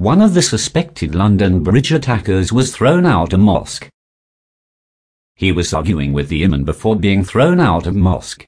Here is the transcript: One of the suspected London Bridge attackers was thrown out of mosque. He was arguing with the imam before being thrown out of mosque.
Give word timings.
One 0.00 0.22
of 0.22 0.32
the 0.32 0.40
suspected 0.40 1.14
London 1.14 1.62
Bridge 1.62 1.92
attackers 1.92 2.54
was 2.54 2.74
thrown 2.74 3.04
out 3.04 3.34
of 3.34 3.40
mosque. 3.40 3.86
He 5.34 5.52
was 5.52 5.74
arguing 5.74 6.14
with 6.14 6.30
the 6.30 6.42
imam 6.42 6.64
before 6.64 6.96
being 6.96 7.22
thrown 7.22 7.60
out 7.60 7.86
of 7.86 7.94
mosque. 7.94 8.46